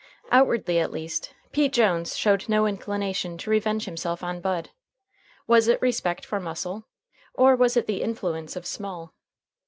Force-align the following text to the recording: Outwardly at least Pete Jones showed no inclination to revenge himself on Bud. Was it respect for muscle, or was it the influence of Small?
Outwardly 0.31 0.79
at 0.79 0.89
least 0.91 1.35
Pete 1.51 1.73
Jones 1.73 2.17
showed 2.17 2.49
no 2.49 2.65
inclination 2.65 3.37
to 3.37 3.51
revenge 3.51 3.85
himself 3.85 4.23
on 4.23 4.41
Bud. 4.41 4.71
Was 5.45 5.67
it 5.67 5.79
respect 5.79 6.25
for 6.25 6.39
muscle, 6.39 6.87
or 7.35 7.55
was 7.55 7.77
it 7.77 7.85
the 7.85 8.01
influence 8.01 8.55
of 8.55 8.65
Small? 8.65 9.13